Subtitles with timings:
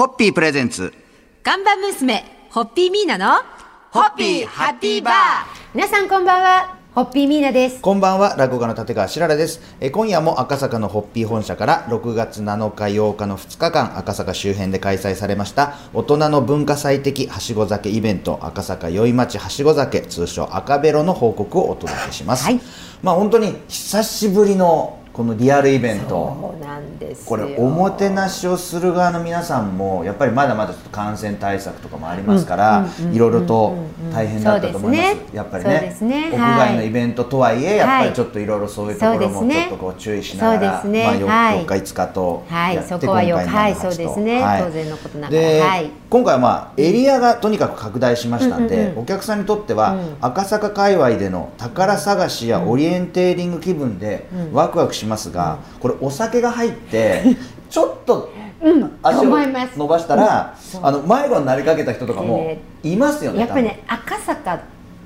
[0.00, 0.94] ホッピープレゼンツ。
[1.42, 3.42] 看板娘、ホッピーミーナの、
[3.90, 5.14] ホッピーハッピーバー
[5.74, 7.82] 皆さんこんばんは、ホッピーミーナです。
[7.82, 9.60] こんばんは、落語家の立川しららです。
[9.78, 22.44] えー今夜も赤坂のホッピー本社から6月7日8日の2日間、赤坂周辺で開催されました、大人の文化祭的はしご酒イベント、赤坂宵町はしご酒、通称赤ベロの報告をお届けします。
[22.44, 22.60] はい
[23.02, 26.54] まあ本当に久しぶりのこのリアルイベント。
[27.26, 33.76] これおもてなしをする側の皆さんもやっぱりまだまだちょっと感染対策とかもありますからいろいろと
[34.12, 35.14] 大変だったと思います。
[35.14, 35.16] ね。
[35.34, 36.30] やっぱりねすね。
[36.32, 41.04] 屋外のイベントとはいえやっぱはいりちょっといろいろそういうところもちょっとこう注意しながらね。
[41.04, 41.64] まあよはい。
[41.64, 42.74] 4日5日とはい。
[42.76, 43.74] やって今回のはい。
[43.74, 44.42] 7そうですね。
[44.42, 44.62] はい。
[44.62, 45.42] 当然のことながら。
[45.42, 45.90] ではい。
[46.08, 48.98] 今回はまあエリアがとにかく拡大しましたんで、うんうんうん。
[49.00, 50.16] お客さんにとっては、うん。
[50.20, 57.22] 赤坂界隈での宝探しやオリエンテーリング気分でワクワクしますが、これお酒が入って
[57.68, 58.30] ちょっと
[59.02, 59.78] 足を思います。
[59.78, 64.60] 伸ばしたら、そうあの迷子になりかけた人とかもいますよねやっぱりね赤坂っ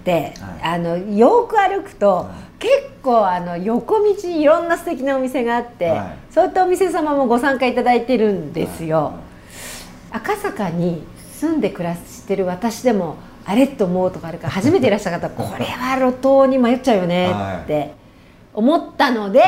[0.05, 6.33] て、はあのよく歩くと、結構あの横道にいろんな素敵なお店があって、はい。
[6.33, 9.15] そういったお店様もご参加いただいてるんですよ、
[10.11, 11.03] 赤坂に
[11.33, 17.31] 住んで暮らしてる私でもあれと思うとかあるから初めていらした方 これは路頭に迷っちゃうよね
[17.63, 17.93] って
[18.55, 19.43] 思ったので、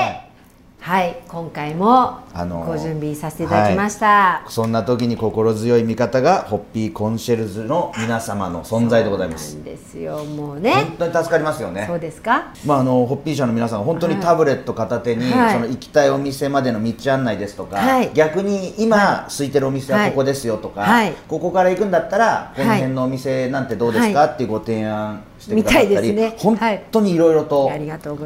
[0.78, 4.44] はいはい、今回もあのーご準備させていただきました。
[4.48, 9.64] そんな時に心強い味方がホッピーコンシェルジュの皆様の存在でございます。
[9.64, 10.72] ですよもうね。
[10.72, 11.86] 本当に助かりますよね。
[11.88, 12.52] そうですか？
[12.64, 15.54] まあ、あのホッピー社の皆さん本当にタブレット片手に、はい。
[15.54, 18.10] その行きたいお店までの道案内ですとか、はい。
[18.14, 21.12] 逆に今、空いてるお店はここですよとか、はい。
[21.26, 24.28] ここから行くんだったらこの辺のお店なんてどうですか、はい。
[24.34, 26.58] っていうご提案してくださったり、みたいですね本
[26.90, 27.70] 当にいろいろと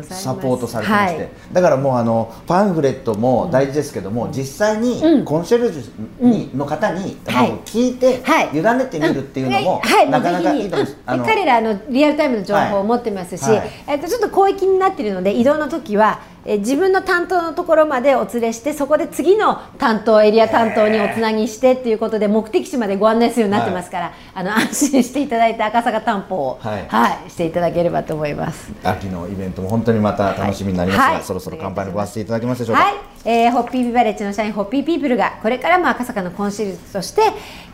[0.02, 1.28] サポートされてまして、はい。
[1.52, 5.24] だからもうあのパンフレットも大事ですけども、実際にうん。
[5.24, 7.16] コンシェルジュに、の方に、
[7.64, 8.50] 聞いて、はい。
[8.52, 10.96] 委ねてみるっていうのも、はい、なかなかいいと思います。
[11.08, 13.70] うん彼らあのリアルタイムの情報をはい持ってますし、はい。
[13.86, 26.86] えっとちょっと広域になっているので移動の時は、え自分の担当のところまでお連れしてそこで次の担当エリア担当におつなぎしてっていうことで目的地までご案内するようになってますから、あの安心していただいて赤坂担保を、はい。
[26.88, 28.72] はい、していただければと思います。
[28.82, 31.22] 秋のイベントも本当にまた楽しみになりますが、はい。
[31.22, 32.82] そろそろ乾杯のごわせていただけますでしょうか。
[32.82, 37.22] はい、えーホッピービバレッジの社員ホッピーピープルがこれからも赤坂のコンシェルジュとして、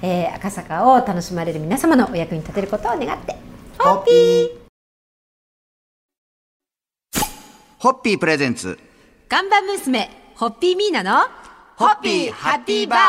[0.03, 3.37] えー赤坂を楽しまれる皆様のお役に立てることを願って
[3.79, 4.66] ホッピー
[7.87, 8.81] ホッピープレゼンツ。
[9.29, 11.21] 看板娘ホッピーミーナの
[11.77, 13.01] ホッピーハッピーバー。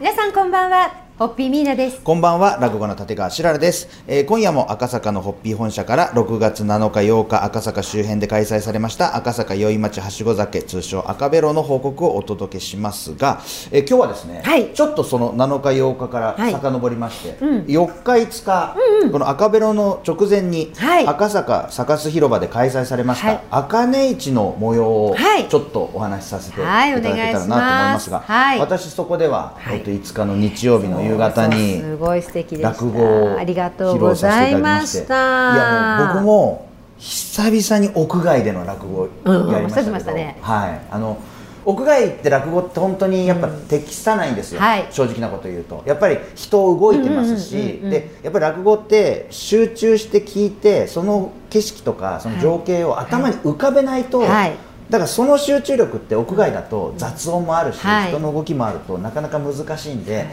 [0.00, 2.02] 皆さんこんばんはホッピーミーナです。
[2.02, 13.40] こんばんは、落語家の立川しららです、えー今夜も赤坂のホッピー本社から6月7日8日赤坂周辺で開催されました赤坂宵町はしご酒通称赤ベロの報告をお届けしますが、
[13.72, 14.74] えー今日はですね、はい。
[14.74, 16.52] ちょっとその7日8日からはい。
[16.52, 17.58] 遡りまして、うん。
[17.62, 21.06] 4日5日、この赤ベロの直前に、はい。
[21.06, 23.40] 赤坂サカス広場で開催されました、はい。
[23.50, 25.48] 赤根市の模様をはい。
[25.48, 28.58] ちょっとお話しさせていたはいだけたらなと思いますが、はい。
[28.60, 29.78] 私そこでは、はい。
[29.78, 32.68] えっと5日の日曜日の夕方にすごい素敵でした。
[32.70, 36.68] 落語をありがとう披ご露させていただきざいまましいやもう僕も
[36.98, 40.38] 久々に屋外での落語やりましたね。
[40.40, 40.80] はい。
[40.90, 41.18] あの
[41.66, 44.86] 屋外って落語って本当にやっぱ適さないんですよ、はい。
[44.90, 45.82] 正直なこと言うと。
[45.84, 54.56] やっぱり人動いてますし、うんうんうんうんでやっぱり落語って集中して聞いてその景色とかその情景を頭に浮かべないと、はい。
[54.88, 58.08] だからその集中力って屋外だと雑音もあるし、はい。
[58.10, 60.26] 人の動きもあるとなかなか難しいんで、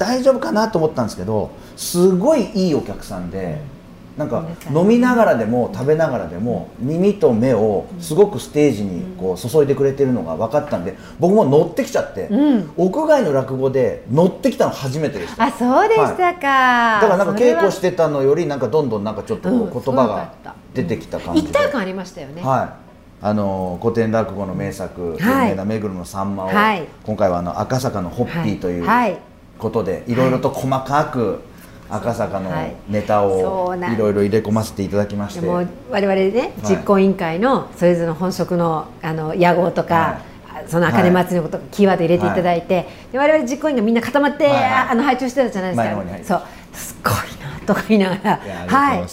[0.00, 3.80] 大丈夫かなと思ったんですけどすごいいいお客さんで。
[4.16, 4.44] なんか
[4.74, 12.70] 飲みながらでも食べながらでも耳と目をすごくステージにこう注いでくれてるのが分かったんで僕も乗ってきちゃって、うん。
[12.76, 15.44] 屋外の落語で乗ってきたの初めてでした。
[15.44, 20.34] あそうでしたか、だからなんか稽古しててたのよりなんかどんどんなんかちょっと言葉が
[20.74, 23.24] 出てきた感じで、一体感ありましたよね、はい。
[23.24, 25.50] あの古典落語の名作「はい。
[25.50, 26.84] 有名な目黒のさんま」を、はい。
[27.04, 29.16] 今回はあの赤坂のホッピーというはい
[29.60, 30.14] ことで、い。
[30.14, 31.40] ろいろと細かく
[31.88, 32.74] 赤坂のはい。
[32.88, 40.20] ネタをいろいろ入れ込ませていただきまして、でも我々ね実行委員会のそれぞれの本職のあの屋号とか、
[40.66, 44.64] その茜祭りのこと、キーワード入れていただいて、で我々実行委員がみんな固まって、はいはい。
[44.90, 46.76] あの拝聴してたじゃないですか、そう。
[46.76, 48.40] すごいなとか言いながら。
[48.68, 49.04] はい。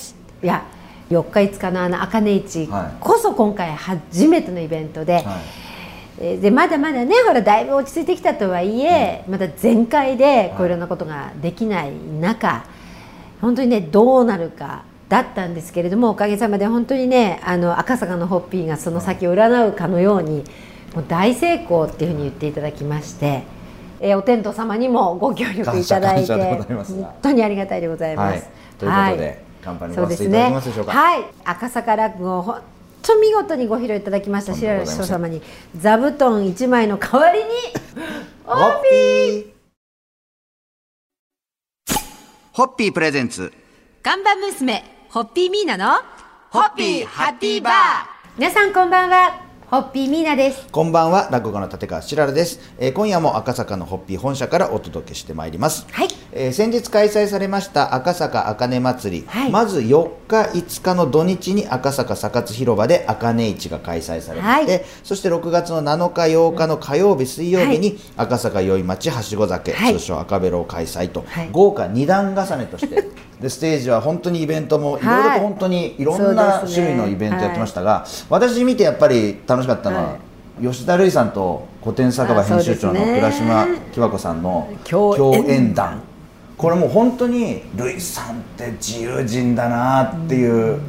[0.44, 0.64] いや
[1.10, 2.98] 4日5日のあの茜市はい。
[3.00, 5.24] こそ今回初めてのイベントで、はい。
[5.24, 5.67] えー
[6.18, 12.66] でまだまだねほらだいぶ落ち着いてきたとはいえ、まだ全開でこういろんなことができない中、
[13.40, 20.44] 本当にねどうなるかだったんですけれどもおかげさまで本当にねあの赤坂のホッピーがその先を占うかのように
[20.96, 23.44] もう大成功っていうふうに言っていただきまして
[24.00, 28.34] えーお天道様にもご協力いただいて本当にありがたいでございます。
[28.34, 28.44] はい。
[28.78, 30.92] ということで乾杯のご発声いただけますでしょうか。
[30.92, 32.58] はい、赤坂落語
[33.08, 35.42] 本当見事にご披露いただきました白良師匠様に。
[35.80, 37.46] 座布団一枚の代わりに
[38.44, 39.52] ホッピー。
[42.52, 43.54] ホッピープレゼンツ。
[44.04, 46.02] 看板娘ホッピーミーナの
[46.50, 47.74] ホッピーハッピーバー。
[48.38, 50.66] 皆さんこんばんはホッピーミーナです。
[50.72, 56.08] こんばんは落語家の立川しららです、えー今夜も赤坂のホッピー本社からお届けしてまいります、はい。
[56.32, 59.52] えー先日開催されました赤坂あかね祭り、はい。
[59.52, 64.86] まず4日5日の土日に赤坂サカツ広場であかね市が開催されまして、はい。
[65.04, 69.94] そして6月の7日8日の火曜日水曜日に赤坂宵町はしご酒、はい。
[69.96, 71.50] 通称赤ベロを開催と、はい。
[71.52, 73.04] 豪華2段重ねとして
[73.42, 75.06] でステージは本当にイベントもい。
[75.06, 80.18] ろいろはいと本当にいろそんな種類のイベントやってましたが、私見てやっぱり楽しかったのは、は
[80.62, 80.66] い。
[80.66, 85.18] 吉田類さんと古典酒場編集長の倉島喜和子さんの共演。
[85.18, 86.02] 共演談
[86.58, 90.80] これもう本当に類さんって自由人だなっていう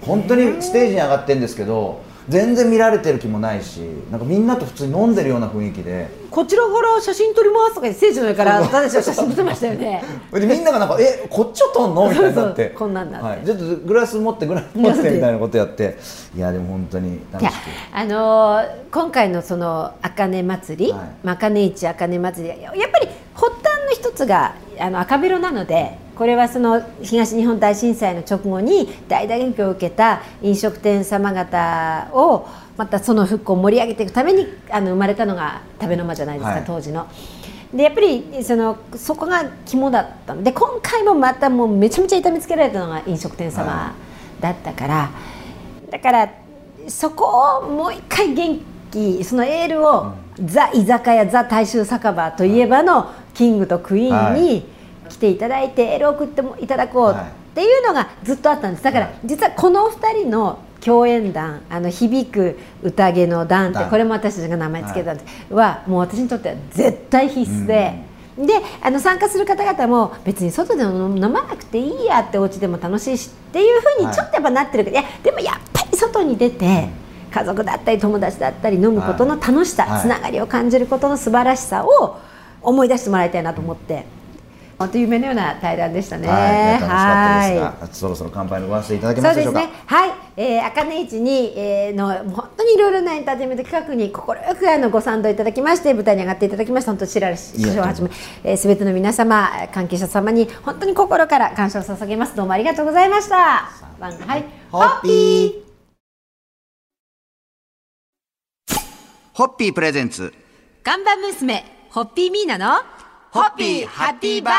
[0.00, 3.80] 本当にステージに上がってるんですけど全然見られてる気もないし
[4.10, 6.08] なんかみんなと普通に飲んでるような雰囲気で。
[6.30, 10.02] こちらから写真撮りますとか言ってステージの上から私は写真撮ってましたよね。
[10.32, 12.70] でみんながなんか「えこっちを撮んの?」みたいになって。
[12.70, 15.96] こんなんだはい、ちょっとグラス持ってグラス持ってみたいなことやって。
[16.36, 17.54] いやでも本当に楽しく。
[17.92, 21.00] あのー今回のその茜祭り、はい。
[21.22, 36.64] まあ茜市茜祭りやっぱり発端の一つがあの赤ベロなのでこれはその東日本大震災の直後に大打撃を受けた飲食店様方をまたその復興を盛り上げていくためにあの生まれたのが食べの間じゃないですか、はい。
[36.66, 37.06] 当時の。
[37.74, 40.42] でやっぱりそのそこが肝だったの。
[40.42, 43.94] で今回もまたもうめちゃめちゃ痛めつけられたのが飲食店様
[44.40, 45.10] だったから、
[45.90, 46.30] だから
[46.88, 50.12] そこをもう一回元気そのエールを、
[50.44, 54.66] ザ居酒屋ザ大衆酒場といえばのキングとクイーンに
[55.08, 57.16] 来ていただいてエールを送ってもいただこうっ
[57.54, 58.84] ていうのがずっとあったんです。
[58.84, 59.14] だからはい。
[59.24, 63.90] 実はこのお二人の共演団あの響く宴の団って団。
[63.90, 68.16] これも私たちが名前つけたんです、はもう私にとっては絶対必須で。
[68.36, 68.52] で
[68.82, 76.88] あの参加する方々も別に外で飲まなくていいやってお家でも楽しいしっていうふうにちょっとやっぱなってるけど、い、やでもやっぱり外に出て
[77.30, 80.02] 家族だったり友達だったり飲むことの楽しさ、はい。
[80.02, 82.18] つながりを感じることの素晴らしさを
[82.62, 84.04] 思い出してもらいたいなと思って。
[84.78, 86.28] 本当夢のような対談でしたね。
[86.28, 86.38] はい、
[86.72, 87.56] 楽しかったですはい。
[87.56, 89.60] が、そろそろ乾杯のご発声いただけそますでしょうか？
[89.60, 89.78] うですね。
[89.86, 96.90] はい、えー、茜市に、えー、の本当にいろいろなエンターテインメント企画に心よくあのご賛同いただきまして舞台に上がっていただきました。
[96.90, 98.10] 本当白良師匠をはじめ
[98.44, 102.36] えー、全ての皆様関係者様に本当に心から感謝を捧げます。
[102.36, 103.70] どうもありがとうございました。
[103.98, 105.52] はい、ホッピー。
[109.32, 110.34] ホッピープレゼンツ。
[110.82, 111.64] 看板娘
[111.96, 112.74] ホッピーミーナの
[113.30, 114.54] ホッピーハッピーバー。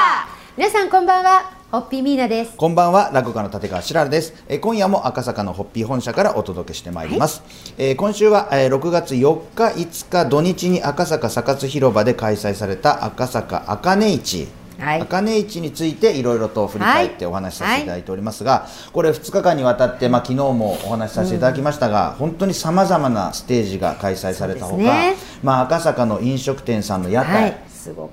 [0.57, 2.57] 皆さんこんばんはホッピーミーナです。
[2.57, 7.44] こんばんは落語家の立川しららです、えー今夜も赤坂のホッピー本社からお届けしてまいります、
[7.78, 14.48] えー今週は、えー6月4日5日土日に赤坂サカツ広場で開催された赤坂あかね市
[14.79, 15.01] はい。
[15.01, 25.15] あかね市についていろいろと振り返ってお話しさせていただいておりますが、これ2日間にわたって、まあ、昨日もお話しさせていただきましたが、本当にさまざまなステージが開催されたほか、ね。
[25.44, 27.57] まあ、赤坂の飲食店さんの屋台、はい、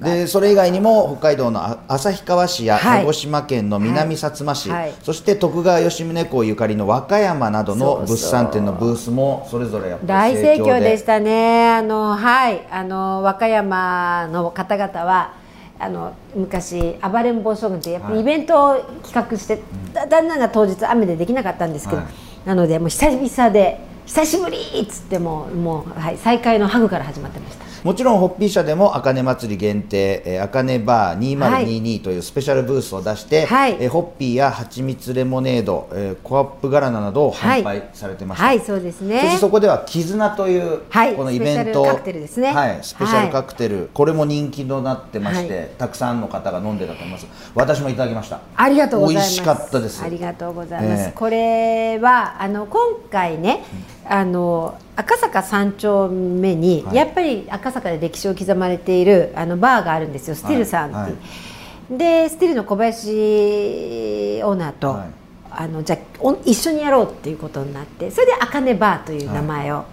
[0.03, 3.01] でそれ以外にも北海道のあ旭川市やはい。
[3.01, 4.83] 鹿児島県の南薩摩市、はい。
[4.83, 4.95] はい。
[5.03, 11.69] そして徳川吉宗公ゆかりの和歌山などの物産展のブースもそれぞれやっぱ大り盛況でしたね。
[11.71, 15.44] あのはい、あの和歌山の方々は。
[15.79, 18.23] あの昔暴れん坊将軍ってやっぱりはい。
[18.23, 19.61] イベントを企画して、
[19.93, 22.49] だ旦那が当日雨でできなかったんですけど、はい。
[22.49, 27.65] なのでもう久々で久しぶりっつってもうもう、はい、再開のハグから始まってました。
[27.85, 33.77] もちろんホッピー社でもあかね祭り限定えーあかねバー2022というスペシャルブースを出して、はい。
[33.79, 39.21] えーホッピーや蜂蜜レモネード、えーコアップガラナなどを販売されてました、はい、そうですね。
[39.21, 41.15] そしてそこでは絆という、はい。
[41.15, 42.53] このイベントスペシャルカクテルですね。
[42.55, 45.71] はい、スペシャルカクテル、これも人気となってまして、はい。
[45.77, 47.27] たくさんの方が飲んでたと思います。
[47.55, 48.41] 私もいただきました。
[48.57, 49.25] ありがとうございます。
[49.25, 50.03] 美味しかったです。
[50.03, 51.03] ありがとうございます。
[51.03, 53.63] ええこれはあの今回ね、
[54.09, 56.97] あの赤坂三丁目に、はい。
[56.97, 60.35] やっぱり赤坂で歴史を刻まれているあのバーがあるんですよ。
[60.35, 60.97] スティルさんって。
[60.97, 60.97] いう。
[60.97, 61.99] はい。
[61.99, 65.09] でスティルの小林オーナーと、はい。
[65.57, 65.99] あのじゃ
[66.45, 69.85] 一緒にやろうっていうことになってそれで「あかねバー」という名前を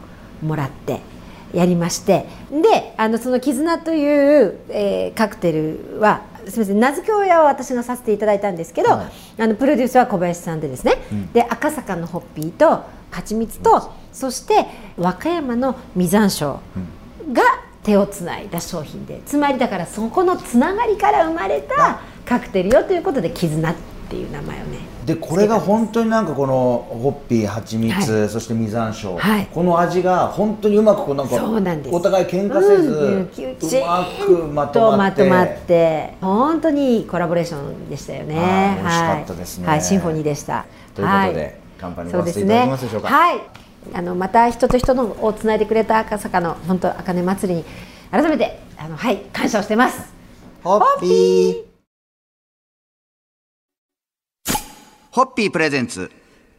[0.41, 1.01] もらって
[1.53, 9.41] やりまして、であのその「絆」という、えーカクテルはすみません名付け親は私がさせていただいたんですけど、はい。
[9.43, 11.31] あのプロデュースは小林さんでですね、うん。
[11.31, 14.65] で赤坂のホッピーと蜂蜜とそして
[14.97, 16.59] 和歌山の実山椒
[17.31, 17.43] が
[17.83, 23.75] 手をつないだ商品でつまりだからそこのつながりから生まれたカクテルよということで絆っ
[24.09, 24.91] ていう名前をね。
[25.05, 28.29] でこれが本当になんかこのホッピー蜂蜜、はい。
[28.29, 29.47] そして実山椒、はい。
[29.51, 31.35] この味が本当にうまくこうなんか
[31.91, 33.27] お互い喧嘩せず、うんう
[33.87, 42.71] まくまととまってまって本当にいいコラボレーションでしたよねはい美味しかったですねはい、はいシンフォニーでしたということではい乾杯にそうですごわせていただけね。
[42.71, 43.41] ますでしょうかはい。
[43.93, 47.65] あのまた人と人のをつないでくれた赤坂の本当茜祭りに
[48.11, 50.13] 改めてあのはい感謝をしてます。
[50.63, 51.63] ホッピー。
[55.11, 56.11] ホッピープレゼンツ。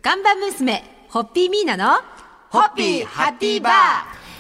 [0.03, 2.01] 看板娘ホッピーミーナの
[2.51, 3.73] ホッピーハッピーバー。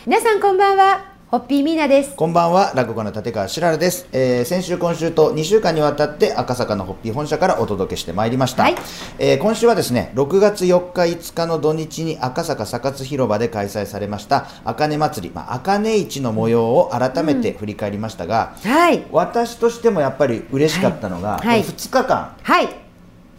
[0.07, 2.15] 皆さんこんばんはホッピーミーナです。
[2.15, 8.75] こんばんは落語家の立川しららです、えー先週今週と2週間にわたって赤坂のホッピー本社からお届けしてまいりました、はい。
[9.19, 19.03] えー今週はですね6月4日5日の土日に赤坂サカツ広場で開催されました茜祭り、まあ、茜市の模様を改めて振り返りましたが、はい。
[19.11, 21.47] 私としてもやっぱり嬉しかったのが、はい。
[21.47, 21.61] はい。
[21.62, 22.69] この2日間はい。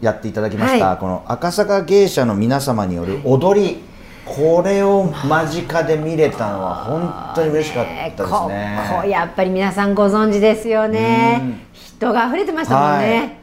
[0.00, 0.98] やっていただきました、はい。
[0.98, 3.93] この赤坂芸者の皆様による踊り、
[4.24, 8.78] これを間近で見れたのは本当に嬉しかったですね。
[8.90, 11.40] ここやっぱり皆さんご存知ですよね。
[11.42, 11.60] うん。
[11.72, 13.36] 人が溢れてましたもんね、はい。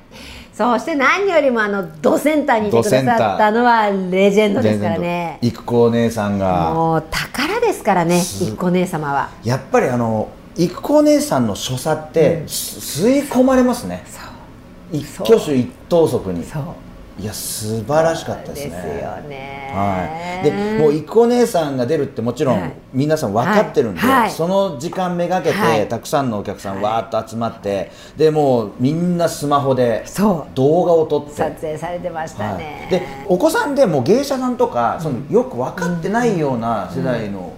[0.53, 5.39] そして何よりもあのドセンターにいてくださったのはレジェンドですからね。
[5.41, 6.73] 育子お姉さんが。
[6.73, 9.29] もう宝ですからね一個姉様は。
[9.43, 14.03] やっぱりあの育子お姉さんの所作って、す吸い込まれますね。
[14.91, 16.43] 一挙手一投足に。
[16.43, 16.63] そう
[17.19, 18.69] いや素晴らしかったですね。
[18.69, 19.71] ですよね。
[19.73, 22.73] はい、でもう育子お姉さんが出るってもちろんはい。
[22.93, 24.21] 皆さん分かってるんで、はい。
[24.21, 24.31] はい。
[24.31, 25.87] その時間めがけて、はい。
[25.87, 30.05] たくさんのお客さんわーっと集まってでもうみんなスマホで
[30.55, 31.31] 動画を撮って。
[31.33, 37.53] 撮影されてましたね、はい、でお子さんでもう芸者さんとか、そのよく分かってないような世代の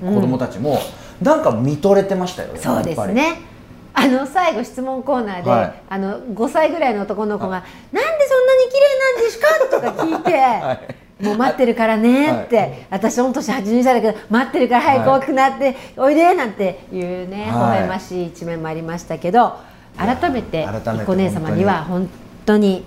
[0.00, 0.78] 子供たちも、
[1.22, 3.12] なんか見とれてましたよねそうでやっぱり。
[3.12, 3.49] すね
[3.92, 5.82] あの最後質問コーナーで、はい。
[5.88, 11.24] あの5歳ぐらいの男の子が「なんでそんなに綺麗なんですか?」とか聞いて、 はい。
[11.24, 17.60] もう待ってるからねって、はい私御年82歳だけど待ってるから早く大きくなって、おいでなんていうね、微はい。
[17.82, 19.54] 笑ましい一面もありましたけど
[19.98, 20.66] 改めて
[21.06, 22.08] お姉様には本
[22.46, 22.84] 当に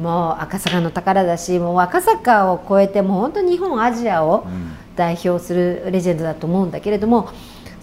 [0.00, 4.76] もう赤坂の宝だしもう赤坂を超えてもう本当に日本アジアをうん。
[4.96, 7.30] 代表するレジェンドだと思うんだけれども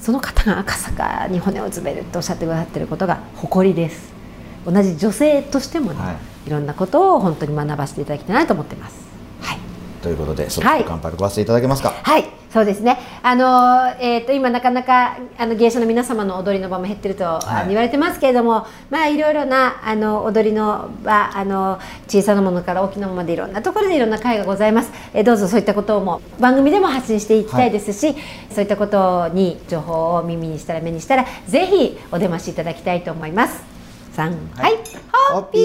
[0.08, 4.14] その方が赤坂に骨を詰めるとおっしゃってくださっていることが誇りです。
[4.66, 6.14] 同じ女性としてもね、、は
[6.46, 6.50] い。
[6.50, 9.06] ろんなことを本当に学ばせていただきたいなと思ってます。
[9.42, 9.58] はい。
[10.02, 12.98] ということでそろそろ乾杯ごわせていただけますか、はい、そうですね。
[13.22, 24.92] あのえっ、と今なかなかあの芸者の皆様の踊りの場も減ってると、あのい言われてますけれども、まあいろいろなあの踊りの場、あの小さなものから大きなものまでいろんなところでいろんな会がございます。
[25.14, 28.16] えーどうぞそういったことも番組でも発信していきたいですし、
[28.50, 33.62] そういったことに情報を耳にしたら目にしたらぜひお出ましいただきたいと思います。
[34.14, 34.78] 三、はい、
[35.32, 35.60] ホッピ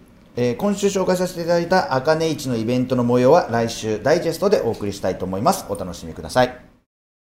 [0.00, 0.03] ー
[0.36, 5.64] えー今週紹介させていただいた茜市のイベントの模様は来週ダイジェストでお送りしたいと思います。
[5.68, 6.73] お楽しみください。